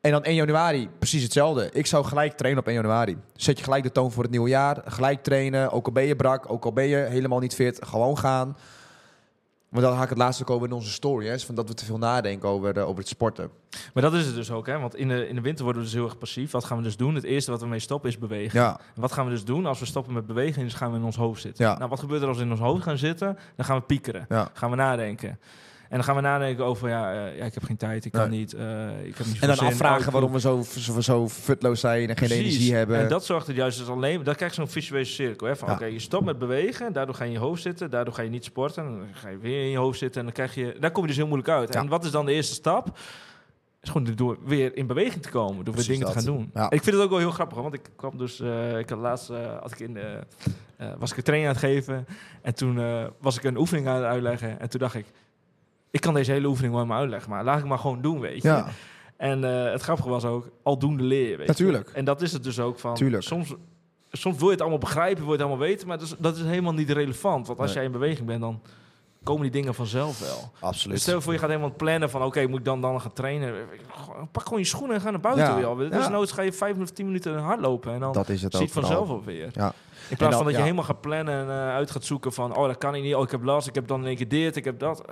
[0.00, 1.70] En dan 1 januari, precies hetzelfde.
[1.72, 3.16] Ik zou gelijk trainen op 1 januari.
[3.36, 4.82] Zet je gelijk de toon voor het nieuwe jaar.
[4.84, 7.78] Gelijk trainen, ook al ben je brak, ook al ben je helemaal niet fit.
[7.86, 8.56] Gewoon gaan.
[9.72, 11.26] Want dan ga ik het laatst ook over in onze story.
[11.26, 13.50] Hè, van dat we te veel nadenken over, eh, over het sporten.
[13.94, 14.78] Maar dat is het dus ook, hè?
[14.78, 16.50] Want in de, in de winter worden we dus heel erg passief.
[16.50, 17.14] Wat gaan we dus doen?
[17.14, 18.60] Het eerste wat we mee stoppen is bewegen.
[18.60, 19.66] Ja, En wat gaan we dus doen?
[19.66, 21.64] Als we stoppen met bewegen, dus gaan we in ons hoofd zitten.
[21.64, 21.76] Ja.
[21.78, 23.38] Nou, wat gebeurt er als we in ons hoofd gaan zitten?
[23.56, 24.26] Dan gaan we piekeren.
[24.28, 24.50] ja.
[24.52, 25.38] Gaan we nadenken.
[25.92, 28.30] En dan gaan we nadenken over, ja, eh, ja ik heb geen tijd, ik kan
[28.30, 28.38] Nee.
[28.38, 29.66] niet, eh, ik heb niet En dan zin.
[29.66, 32.46] Afvragen waarom we zo, zo, zo futloos zijn en geen Precies.
[32.46, 32.98] energie hebben.
[32.98, 34.22] En dat zorgt er juist dus alleen...
[34.22, 35.46] Dan krijg je zo'n visuele cirkel.
[35.46, 35.56] Hè?
[35.56, 35.74] Van, Ja.
[35.74, 36.92] Oké, je stopt met bewegen.
[36.92, 37.90] Daardoor ga je in je hoofd zitten.
[37.90, 38.84] Daardoor ga je niet sporten.
[38.84, 40.18] Dan ga je weer in je hoofd zitten.
[40.20, 40.76] En dan krijg je...
[40.80, 41.72] Daar kom je dus heel moeilijk uit.
[41.72, 41.80] Ja.
[41.80, 42.98] En wat is dan de eerste stap?
[43.80, 45.64] Is gewoon door weer in beweging te komen.
[45.64, 46.14] Door weer dingen te dat.
[46.14, 46.50] gaan doen.
[46.54, 46.64] Ja.
[46.70, 47.58] Ik vind het ook wel heel grappig.
[47.58, 48.40] Want ik kwam dus...
[48.40, 49.28] eh, ik had laatst...
[49.60, 52.06] had ik in eh, was ik een training aan het geven.
[52.42, 52.80] En toen
[53.20, 54.60] was ik een oefening aan het uitleggen.
[54.60, 55.06] En toen dacht ik...
[55.92, 57.30] Ik kan deze hele oefening wel maar uitleggen.
[57.30, 58.48] Maar laat ik maar gewoon doen, weet je.
[58.48, 58.66] Ja,
[59.16, 61.52] En eh, het grappige was ook, aldoende leer je, weet je.
[61.52, 61.90] Natuurlijk.
[61.90, 63.22] En dat is het dus ook van, Tuurlijk.
[63.22, 63.54] soms,
[64.12, 66.36] soms wil je het allemaal begrijpen, wil je het allemaal weten, maar dat is, dat
[66.36, 67.46] is helemaal niet relevant.
[67.46, 67.76] Want als Nee.
[67.76, 68.60] jij in beweging bent, dan
[69.22, 70.50] komen die dingen vanzelf wel.
[70.60, 70.94] absoluut.
[70.94, 73.12] Dus stel je voor, je gaat helemaal plannen van, oké, moet ik dan, dan gaan
[73.12, 73.54] trainen?
[74.32, 75.74] Pak gewoon je schoenen en ga naar buiten Ja.
[75.74, 75.90] weer.
[75.90, 76.10] Dus Ja.
[76.10, 79.24] noods ga je vijf of tien minuten hardlopen en dan dat is het vanzelf wel
[79.24, 79.48] weer.
[79.52, 79.72] Ja.
[80.08, 80.62] In plaats dan- van dat je ja.
[80.62, 83.22] helemaal gaat plannen en eh, uit gaat zoeken van, oh, dat kan ik niet, oh,
[83.22, 85.02] ik heb last, ik heb dan in één keer dit, ik heb dat.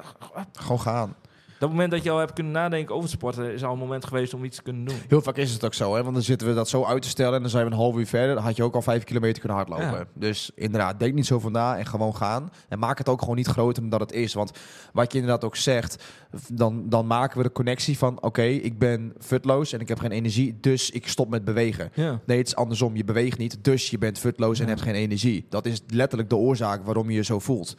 [0.53, 1.15] Gewoon gaan.
[1.61, 4.35] Dat moment dat je al hebt kunnen nadenken over sporten, is al een moment geweest
[4.35, 4.97] om iets te kunnen doen.
[5.09, 6.03] Heel vaak is het ook zo, hè?
[6.03, 7.97] want dan zitten we dat zo uit te stellen en dan zijn we een half
[7.97, 8.35] uur verder.
[8.35, 9.99] Dan had je ook al vijf kilometer kunnen hardlopen.
[9.99, 10.05] Ja.
[10.15, 12.51] Dus inderdaad, denk niet zo van na en gewoon gaan.
[12.69, 14.35] En maak het ook gewoon niet groter dan dat het is.
[14.35, 14.53] Want
[14.93, 16.05] wat je inderdaad ook zegt,
[16.53, 18.23] dan, dan maken we de connectie van...
[18.23, 21.91] oké, ik ben futloos en ik heb geen energie, dus ik stop met bewegen.
[21.95, 22.21] Ja.
[22.27, 22.97] Nee, het is andersom.
[22.97, 25.47] Je beweegt niet, dus je bent futloos en hebt geen energie.
[25.49, 27.77] Dat is letterlijk de oorzaak waarom je je zo voelt.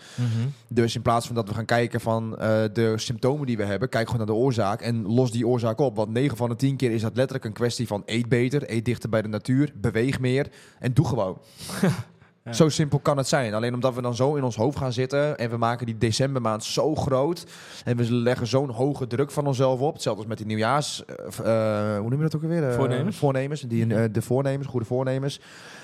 [0.68, 3.70] Dus in plaats van dat we gaan kijken van eh, de symptomen die we hebben,
[3.78, 5.96] kijk gewoon naar de oorzaak en los die oorzaak op.
[5.96, 8.86] Want 9 van de 10 keer is dat letterlijk een kwestie van eet beter, eet
[8.86, 10.48] dichter bij de natuur, beweeg meer
[10.80, 11.38] en doe gewoon.
[12.44, 12.54] Ja.
[12.54, 13.54] Zo simpel kan het zijn.
[13.54, 16.64] Alleen omdat we dan zo in ons hoofd gaan zitten en we maken die decembermaand
[16.64, 17.46] zo groot
[17.86, 19.94] en we leggen zo'n hoge druk van onszelf op.
[19.94, 21.16] Hetzelfde als met die nieuwjaars, eh,
[21.98, 22.70] hoe noem je dat ook alweer?
[22.70, 23.18] Eh, Voornemens.
[23.18, 25.40] Voornemens, die, de voornemens, goede voornemens.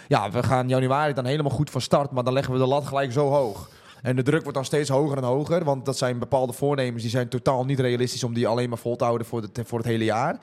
[0.07, 2.85] Ja, we gaan januari dan helemaal goed van start, maar dan leggen we de lat
[2.85, 3.69] gelijk zo hoog.
[4.01, 7.11] En de druk wordt dan steeds hoger en hoger, want dat zijn bepaalde voornemens die
[7.11, 9.87] zijn totaal niet realistisch om die alleen maar vol te houden voor, de, voor het
[9.87, 10.39] hele jaar.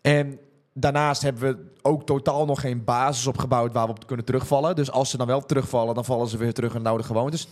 [0.00, 0.38] En
[0.74, 4.76] daarnaast hebben we ook totaal nog geen basis opgebouwd waar we op kunnen terugvallen.
[4.76, 7.46] Dus als ze dan wel terugvallen, dan vallen ze weer terug in de oude gewoontes.
[7.46, 7.50] 90%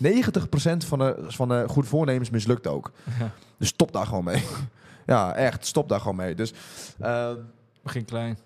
[0.87, 2.91] van de, van de goede voornemens mislukt ook.
[3.19, 3.31] Ja.
[3.59, 4.45] Dus stop daar gewoon mee.
[5.07, 6.35] ja, echt, stop daar gewoon mee.
[6.35, 6.53] Dus
[6.99, 7.31] eh,
[7.83, 8.39] Begin klein.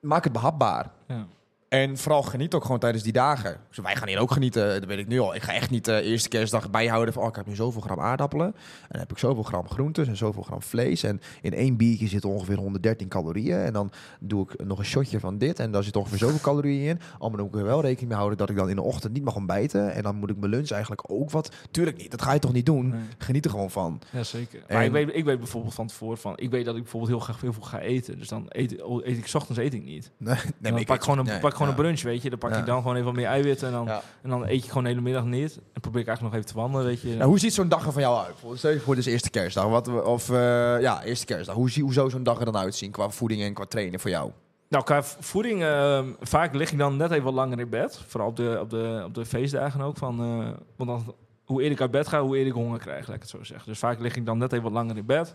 [0.00, 0.90] maak het behapbaar.
[1.08, 1.26] Ja.
[1.74, 3.56] En vooral geniet ook gewoon tijdens die dagen.
[3.68, 5.34] Dus wij gaan hier ook genieten, dat weet ik nu al.
[5.34, 7.22] Ik ga echt niet de eerste kerstdag bijhouden van...
[7.22, 8.46] oh, ik heb nu zoveel gram aardappelen.
[8.46, 8.54] En
[8.88, 11.02] dan heb ik zoveel gram groentes en zoveel gram vlees.
[11.02, 13.58] En in één biertje zitten ongeveer 113 calorieën.
[13.58, 15.58] En dan doe ik nog een shotje van dit.
[15.58, 17.00] En daar zit ongeveer zoveel calorieën in.
[17.18, 19.24] Allemaal moet ik er wel rekening mee houden dat ik dan in de ochtend niet
[19.24, 19.92] mag ontbijten.
[19.92, 21.54] En dan moet ik mijn lunch eigenlijk ook wat...
[21.70, 22.88] Tuurlijk niet, dat ga je toch niet doen?
[22.88, 23.00] Nee.
[23.18, 24.00] Geniet er gewoon van.
[24.10, 24.62] Ja, zeker.
[24.66, 26.32] En- Maar ik weet, ik weet bijvoorbeeld van tevoren van...
[26.36, 28.18] Ik weet dat ik bijvoorbeeld heel graag heel veel ga eten.
[28.18, 29.26] Dus dan eet, eet ik...
[29.26, 30.10] 's ochtends eet ik niet.
[30.18, 32.30] Nee, nee, dan ik pak, gewoon een, nee, pak gewoon een brunch, weet je.
[32.30, 33.66] Dan pak ik dan gewoon even wat meer eiwitten.
[33.68, 33.88] En dan,
[34.22, 35.58] en dan eet je gewoon de hele middag niet.
[35.72, 37.08] En probeer ik eigenlijk nog even te wandelen, weet je.
[37.08, 38.26] Nou, hoe ziet zo'n dag er van jou uit?
[38.26, 39.64] Bijvoorbeeld, Stel je voor, is eerste kerstdag.
[39.64, 40.36] Wat, of eh,
[40.80, 41.54] ja, eerste kerstdag.
[41.54, 44.10] Hoe, zie, hoe zou zo'n dag er dan uitzien qua voeding en qua trainen voor
[44.10, 44.30] jou?
[44.68, 48.00] Nou, qua voeding, ehm, vaak lig ik dan net even wat langer in bed.
[48.06, 49.96] Vooral op de, op de, op de feestdagen ook.
[49.96, 53.06] Van, eh, want dan, hoe eerder ik uit bed ga, hoe eerder ik honger krijg,
[53.06, 53.68] laat ik het zo zeggen.
[53.68, 55.34] Dus vaak lig ik dan net even wat langer in bed.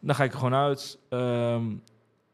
[0.00, 0.98] Dan ga ik er gewoon uit.
[1.08, 1.62] Ehm,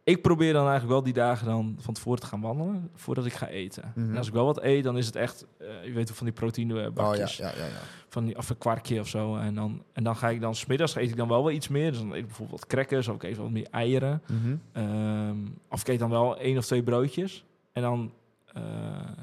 [0.09, 3.33] ik probeer dan eigenlijk wel die dagen dan van tevoren te gaan wandelen, voordat ik
[3.33, 3.93] ga eten.
[3.95, 4.11] Mhm.
[4.11, 6.35] En als ik wel wat eet, dan is het echt, eh, je weet van die
[6.35, 7.41] proteïnebakjes.
[7.41, 7.67] Oh ja, ja, ja.
[7.67, 7.81] ja.
[8.09, 9.37] Van die, of een kwarkje of zo.
[9.37, 11.91] En dan, en dan ga ik dan, smiddags eet ik dan wel wel iets meer.
[11.91, 14.23] Dus dan eet ik bijvoorbeeld wat crackers of ik eet wat meer eieren.
[14.27, 14.57] Mhm.
[14.73, 15.37] Ehm,
[15.69, 17.45] of ik eet dan wel één of twee broodjes.
[17.73, 18.13] En dan,
[18.53, 18.63] eh,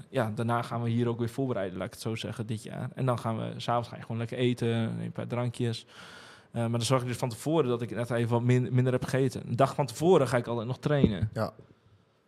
[0.09, 2.89] ja, daarna gaan we hier ook weer voorbereiden, laat ik het zo zeggen, dit jaar.
[2.95, 4.67] En dan gaan we, s'avonds ga je gewoon lekker eten,
[5.01, 5.85] een paar drankjes.
[6.55, 8.93] Eh, maar dan zorg ik dus van tevoren dat ik net even wat min- minder
[8.93, 9.47] heb gegeten.
[9.47, 11.29] Een dag van tevoren ga ik altijd nog trainen.
[11.33, 11.53] Ja.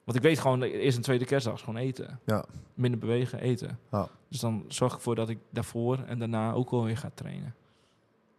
[0.04, 2.20] Want ik weet gewoon, de eerste en tweede kerstdag is gewoon eten.
[2.26, 2.46] Ja.
[2.74, 3.80] Minder bewegen, eten.
[3.92, 4.08] Ja.
[4.30, 7.56] Dus dan zorg ik ervoor dat ik daarvoor en daarna ook wel weer ga trainen.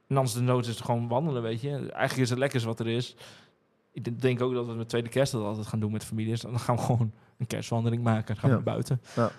[0.09, 1.69] En anders de nood is gewoon wandelen, weet je.
[1.71, 3.17] Eigenlijk is het lekkerst wat er is.
[3.93, 6.41] Ik denk ook dat we met tweede kerstdag altijd gaan doen met families.
[6.41, 8.27] Dan gaan we gewoon een kerstwandeling maken.
[8.27, 8.63] Dan gaan we Ja.
[8.63, 9.01] naar buiten.
[9.17, 9.31] Ja.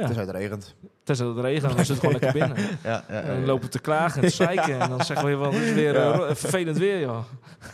[0.00, 0.06] Ja.
[0.06, 0.74] Het is uitregend.
[1.04, 2.56] Tenzij het regent, dan zit het gewoon lekker binnen.
[2.84, 4.80] Ja, ja, En dan lopen we te klagen en te zeiken.
[4.80, 7.24] En dan zeggen we wel, het is weer eh, vervelend weer, joh.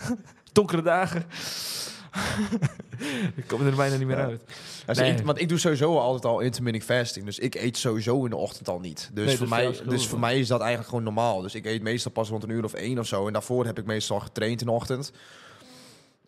[0.53, 1.25] Donkere dagen.
[3.37, 4.43] Ik kom er bijna niet meer uit.
[4.87, 5.13] Dus Nee.
[5.13, 7.25] ik, want ik doe sowieso altijd al intermittent fasting.
[7.25, 9.11] Dus ik eet sowieso in de ochtend al niet.
[9.13, 11.41] Dus, Nee, voor, mij, dus voor mij is dat eigenlijk gewoon normaal.
[11.41, 13.27] Dus ik eet meestal pas rond een uur of één of zo.
[13.27, 15.13] En daarvoor heb ik meestal getraind in de ochtend.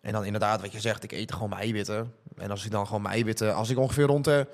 [0.01, 2.13] En dan inderdaad, wat je zegt, ik eet gewoon mijn eiwitten.
[2.37, 3.55] En als ik dan gewoon mijn eiwitten...
[3.55, 4.47] Als ik ongeveer rond de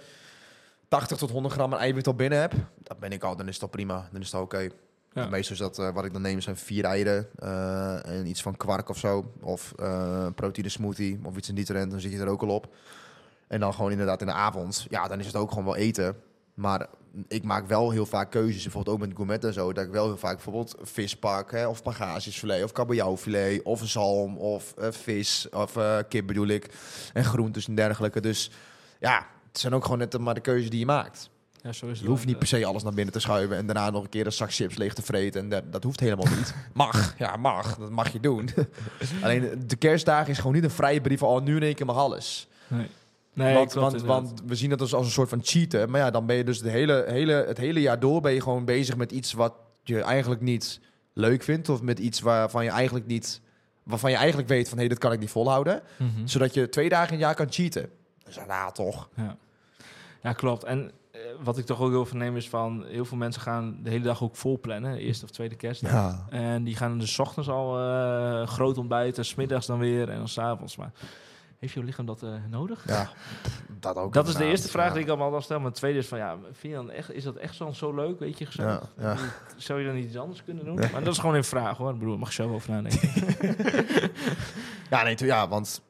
[0.95, 2.53] 80 tot 100 gram aan eiwit al binnen heb...
[2.83, 4.09] Dan ben ik al, dan is dat prima.
[4.11, 4.69] Dan is dat oké.
[5.13, 5.27] Ja.
[5.29, 8.57] Meestal is dat, eh, wat ik dan neem, zijn vier eieren eh, en iets van
[8.57, 9.31] kwark of zo.
[9.41, 11.91] Of eh proteïne smoothie of iets in die trend.
[11.91, 12.75] Dan zit je er ook al op.
[13.47, 14.85] En dan gewoon inderdaad in de avond.
[14.89, 16.15] Ja, dan is het ook gewoon wel eten.
[16.53, 16.87] Maar
[17.27, 18.63] ik maak wel heel vaak keuzes.
[18.63, 19.73] Bijvoorbeeld ook met gourmet en zo.
[19.73, 21.51] Dat ik wel heel vaak bijvoorbeeld vis pak.
[21.51, 22.63] Hè, of pagaasjesfilet.
[22.63, 23.63] Of kabeljauwfilet.
[23.63, 24.37] Of een zalm.
[24.37, 25.47] Of vis.
[25.49, 25.77] Of
[26.07, 26.73] kip bedoel ik.
[27.13, 28.19] En groentes en dergelijke.
[28.21, 28.51] Dus
[28.99, 31.29] ja, het zijn ook gewoon net maar de keuzes die je maakt.
[31.61, 33.89] Ja, zo is Je hoeft niet per se alles naar binnen te schuiven en daarna
[33.89, 35.41] nog een keer een zak chips leeg te vreten.
[35.41, 36.53] En dat, dat hoeft helemaal niet.
[36.73, 37.77] Mag, ja, mag.
[37.77, 38.49] Dat mag je doen.
[39.23, 41.85] Alleen de kerstdagen is gewoon niet een vrije brief van, oh, nu in één keer
[41.85, 42.47] mag alles.
[42.67, 42.87] Nee,
[43.33, 45.89] nee want, want, we zien het als, als een soort van cheaten.
[45.89, 48.41] Maar ja, dan ben je dus de hele, hele, het hele jaar door ben je
[48.41, 50.79] gewoon bezig met iets wat je eigenlijk niet
[51.13, 51.69] leuk vindt.
[51.69, 53.41] Of met iets waarvan je eigenlijk niet,
[53.83, 55.81] waarvan je eigenlijk weet van, hé, hey, dit kan ik niet volhouden.
[55.97, 56.27] Mhm.
[56.27, 57.89] Zodat je twee dagen in jaar kan cheaten.
[58.25, 59.09] Dus ja, nou, toch.
[59.15, 59.37] Ja.
[60.25, 60.63] Ja, klopt.
[60.63, 62.85] En eh, wat ik toch ook heel verneem is van...
[62.87, 64.97] heel veel mensen gaan de hele dag ook vol plannen.
[64.97, 65.91] Eerste of tweede kerstdag.
[65.91, 66.25] Ja.
[66.29, 69.25] En die gaan dus 's ochtends al eh, groot ontbijten.
[69.25, 70.75] 's middags dan weer en dan 's avonds.
[70.75, 70.91] Maar
[71.59, 72.83] heeft jouw lichaam dat eh, nodig?
[72.87, 73.09] Ja,
[73.79, 74.13] dat ook.
[74.13, 74.93] Dat is de eerste vraag Ja.
[74.93, 75.57] die ik allemaal al stel.
[75.57, 77.93] Maar het tweede is van, ja, vind je dan echt, is dat echt zo, zo
[77.93, 78.47] leuk, weet je?
[78.49, 79.15] Ja, ja.
[79.57, 80.75] Zou je dan iets anders kunnen doen?
[80.75, 81.91] Maar dat is gewoon een vraag, hoor.
[81.93, 83.09] Ik bedoel, mag je zo over nadenken.
[84.89, 85.81] Ja, nee, ja, want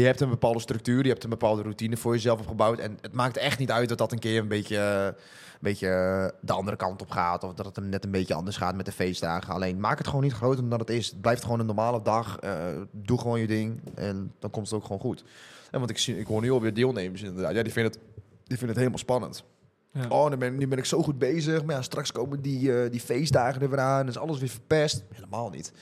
[0.00, 2.78] je hebt een bepaalde structuur, je hebt een bepaalde routine voor jezelf opgebouwd.
[2.78, 6.38] En het maakt echt niet uit dat dat een keer een beetje, een beetje eh,
[6.40, 7.44] de andere kant op gaat.
[7.44, 9.54] Of dat het hem net een beetje anders gaat met de feestdagen.
[9.54, 11.06] Alleen maak het gewoon niet groter dan het is.
[11.06, 12.38] Het blijft gewoon een normale dag.
[12.38, 12.56] eh,
[12.90, 15.24] doe gewoon je ding en dan komt het ook gewoon goed.
[15.70, 17.54] En want ik, zie, ik hoor nu alweer deelnemers inderdaad.
[17.54, 19.44] Ja, die vinden het, die vinden het helemaal spannend.
[19.92, 20.08] Ja.
[20.08, 21.64] Oh, ben, nu ben ik zo goed bezig.
[21.64, 23.98] Maar ja, straks komen die, eh, die feestdagen er weer aan.
[23.98, 25.04] Dan is alles weer verpest.
[25.14, 25.72] Helemaal niet.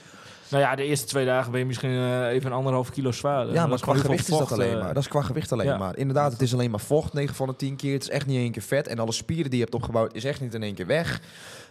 [0.51, 3.53] Nou ja, de eerste twee dagen ben je misschien eh, even een anderhalf kilo zwaarder.
[3.53, 4.93] Ja, Dat maar is qua gewicht is dat alleen eh, maar.
[4.93, 5.77] Dat is qua gewicht alleen ja.
[5.77, 5.97] maar.
[5.97, 7.93] Inderdaad, het is alleen maar vocht, 9 van de 10 keer.
[7.93, 8.87] Het is echt niet in één keer vet.
[8.87, 11.21] En alle spieren die je hebt opgebouwd, is echt niet in één keer weg.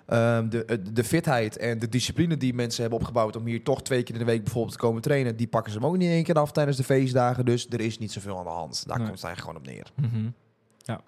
[0.07, 3.83] Ehm, de, de, de fitheid en de discipline die mensen hebben opgebouwd om hier toch
[3.83, 6.09] twee keer in de week bijvoorbeeld te komen trainen, die pakken ze hem ook niet
[6.09, 7.45] in één keer af tijdens de feestdagen.
[7.45, 8.85] Dus er is niet zoveel aan de hand.
[8.87, 9.07] Daar Nee.
[9.07, 10.11] komt het eigenlijk gewoon op neer.
[10.11, 10.31] Mhm.
[10.79, 11.01] Ja.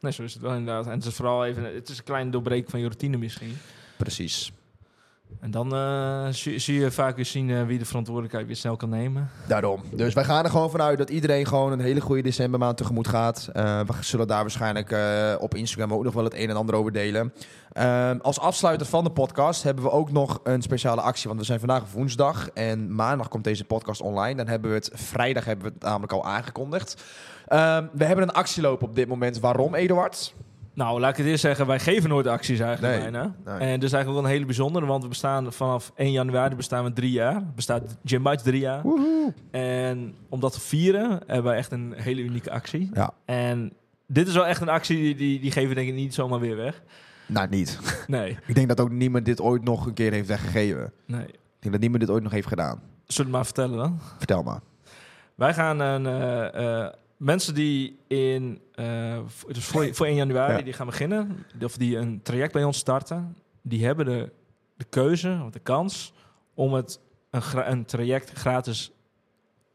[0.00, 0.86] Nee, zo is het wel inderdaad.
[0.86, 3.56] En het is vooral even, het is een kleine doorbreking van je routine misschien.
[3.96, 4.52] Precies.
[5.40, 8.88] En dan eh, zie, je vaak weer zien eh, wie de verantwoordelijkheid weer snel kan
[8.88, 9.30] nemen.
[9.46, 9.82] Daarom.
[9.92, 13.50] Dus wij gaan er gewoon vanuit dat iedereen gewoon een hele goede decembermaand tegemoet gaat.
[13.52, 14.96] Eh, we zullen daar waarschijnlijk
[15.40, 17.32] op Instagram ook nog wel het een en ander over delen.
[17.72, 21.28] Ehm, als afsluiter van de podcast hebben we ook nog een speciale actie.
[21.28, 24.34] Want we zijn vandaag woensdag en maandag komt deze podcast online.
[24.34, 27.04] Dan hebben we het vrijdag hebben we het namelijk al aangekondigd.
[27.46, 29.40] Ehm, we hebben een actie lopen op dit moment.
[29.40, 30.34] Waarom, Eduard?
[30.78, 33.34] Nou, laat ik het eerst zeggen, wij geven nooit acties eigenlijk Nee, bijna.
[33.44, 33.54] nee.
[33.58, 36.84] En dat is eigenlijk wel een hele bijzondere, want we bestaan vanaf 1 januari bestaan
[36.84, 37.42] we drie jaar.
[37.54, 38.82] Bestaat Gym Bites drie jaar.
[39.50, 42.90] En om dat te vieren hebben wij echt een hele unieke actie.
[42.94, 43.10] Ja.
[43.24, 43.72] En
[44.06, 46.40] dit is wel echt een actie, die, die, die geven we denk ik niet zomaar
[46.40, 46.82] weer weg.
[47.26, 47.78] Nou, niet.
[48.06, 50.92] Nee, Ik denk dat ook niemand dit ooit nog een keer heeft weggegeven.
[51.06, 51.26] nee.
[51.26, 52.80] Ik denk dat niemand dit ooit nog heeft gedaan.
[53.06, 53.98] Zullen we maar vertellen dan?
[54.18, 54.60] Vertel maar.
[55.34, 60.62] Wij gaan een, eh, eh, mensen die in, eh, dus voor, voor 1 januari Ja.
[60.62, 64.32] die gaan beginnen, of die een traject bij ons starten, die hebben de,
[64.76, 66.12] de keuze, of de kans,
[66.54, 67.00] om het
[67.30, 68.92] een, een traject gratis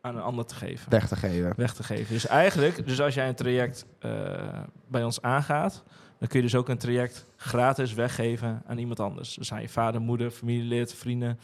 [0.01, 0.89] aan een ander te geven.
[0.91, 1.53] Weg te geven.
[1.55, 2.13] Weg te geven.
[2.13, 4.11] Dus eigenlijk, dus als jij een traject eh,
[4.87, 5.83] bij ons aangaat,
[6.19, 9.35] dan kun je dus ook een traject gratis weggeven aan iemand anders.
[9.35, 11.39] Dus aan je vader, moeder, familielid, vrienden.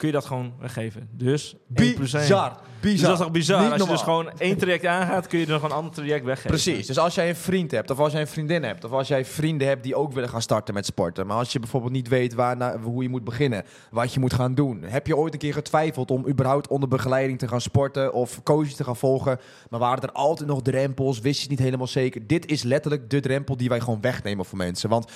[0.00, 1.08] Kun je dat gewoon weggeven.
[1.12, 2.22] Dus 1 plus 1.
[2.22, 2.50] Bizar.
[2.80, 3.08] Dus Bizar.
[3.08, 3.62] dat is toch bizar?
[3.62, 6.24] Niet Als je dus gewoon één traject aangaat, kun je er nog een ander traject
[6.24, 6.50] weggeven.
[6.50, 6.86] Precies.
[6.86, 9.24] Dus als jij een vriend hebt, of als jij een vriendin hebt, of als jij
[9.24, 12.34] vrienden hebt die ook willen gaan starten met sporten, maar als je bijvoorbeeld niet weet
[12.34, 15.38] waar, na- hoe je moet beginnen, wat je moet gaan doen, heb je ooit een
[15.38, 19.38] keer getwijfeld om überhaupt onder begeleiding te gaan sporten of coaches te gaan volgen,
[19.70, 22.26] maar waren er altijd nog drempels, wist je het niet helemaal zeker?
[22.26, 24.88] Dit is letterlijk de drempel die wij gewoon wegnemen voor mensen.
[24.88, 25.10] Want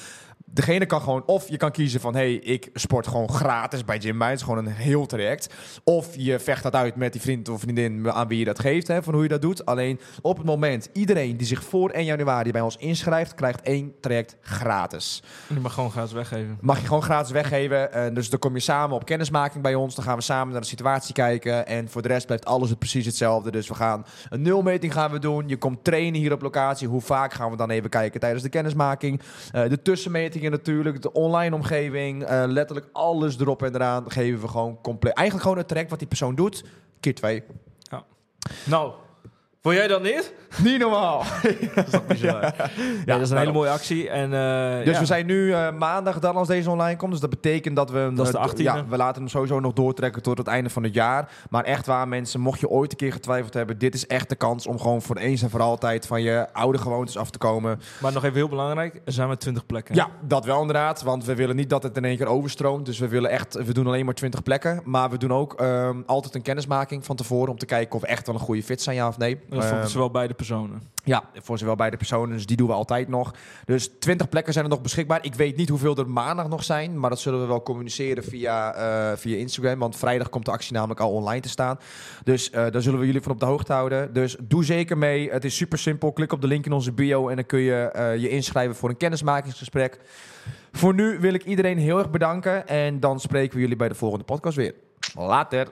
[0.55, 4.17] degene kan gewoon, of je kan kiezen van, hey, ik sport gewoon gratis bij Gym
[4.17, 5.55] Minds, gewoon een heel traject.
[5.85, 8.89] Of je vecht dat uit met die vriend of vriendin aan wie je dat geeft,
[8.89, 9.67] hè, van hoe je dat doet.
[9.67, 13.93] Alleen op het moment, iedereen die zich voor 1 januari bij ons inschrijft, krijgt één
[14.01, 15.23] traject gratis.
[15.49, 16.59] Je mag gewoon gratis weggeven.
[16.61, 17.93] Mag je gewoon gratis weggeven.
[17.93, 19.95] Eh, dus dan kom je samen op kennismaking bij ons.
[19.95, 21.67] Dan gaan we samen naar de situatie kijken.
[21.67, 23.51] En voor de rest blijft alles het precies hetzelfde.
[23.51, 25.49] Dus we gaan een nulmeting gaan we doen.
[25.49, 26.89] Je komt trainen hier op locatie.
[26.89, 29.21] Hoe vaak gaan we dan even kijken tijdens de kennismaking?
[29.53, 29.83] Eh, de
[30.51, 31.03] natuurlijk.
[31.03, 32.25] De online omgeving.
[32.25, 35.15] eh, letterlijk alles erop en eraan geven we gewoon compleet.
[35.15, 36.65] Eigenlijk gewoon het traject wat die persoon doet.
[37.01, 37.43] Keer twee.
[38.65, 38.93] Nou,
[39.65, 40.33] vond jij dat niet?
[40.63, 41.23] Niet normaal.
[41.75, 42.43] Dat is toch bizar?
[43.05, 44.09] ja, dat is een hele mooie actie.
[44.09, 45.01] En, eh, Dus ja.
[45.01, 47.11] we zijn nu eh, maandag dan als deze online komt.
[47.11, 48.11] Dus dat betekent dat we...
[48.15, 48.57] Dat is de eh, 18e.
[48.57, 51.33] Ja, we laten hem sowieso nog doortrekken tot het einde van het jaar.
[51.51, 53.79] Maar echt waar mensen, mocht je ooit een keer getwijfeld hebben...
[53.79, 56.07] dit is echt de kans om gewoon voor eens en voor altijd...
[56.07, 57.81] van je oude gewoontes af te komen.
[58.01, 59.95] Maar nog even heel belangrijk, er zijn maar 20 plekken.
[59.95, 61.03] Ja, dat wel inderdaad.
[61.03, 62.87] Want we willen niet dat het in één keer overstroomt.
[62.87, 63.55] Dus we willen echt...
[63.55, 64.81] We doen alleen maar 20 plekken.
[64.85, 67.51] Maar we doen ook ehm, altijd een kennismaking van tevoren...
[67.51, 69.39] om te kijken of we echt wel een goede fit zijn, ja of nee.
[69.55, 70.83] Dat voor Ehm, zowel beide personen.
[71.05, 72.37] ja, voor zowel beide personen.
[72.37, 73.35] Dus die doen we altijd nog.
[73.65, 75.25] Dus 20 plekken zijn er nog beschikbaar.
[75.25, 77.01] Ik weet niet hoeveel er maandag nog zijn.
[77.01, 79.79] Maar dat zullen we wel communiceren via, eh, via Instagram.
[79.79, 81.79] Want vrijdag komt de actie namelijk al online te staan.
[82.25, 84.13] Dus eh, daar zullen we jullie van op de hoogte houden.
[84.13, 85.31] Dus doe zeker mee.
[85.31, 86.13] Het is super simpel.
[86.13, 87.29] Klik op de link in onze bio.
[87.29, 89.99] En dan kun je eh, je inschrijven voor een kennismakingsgesprek.
[90.73, 92.69] Voor nu wil ik iedereen heel erg bedanken.
[92.69, 94.75] En dan spreken we jullie bij de volgende podcast weer.
[95.15, 95.69] Later.